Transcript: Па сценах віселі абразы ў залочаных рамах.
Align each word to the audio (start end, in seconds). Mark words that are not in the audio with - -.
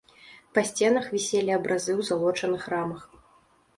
Па 0.57 0.61
сценах 0.69 1.05
віселі 1.15 1.51
абразы 1.59 1.91
ў 1.99 2.01
залочаных 2.11 2.67
рамах. 2.75 3.03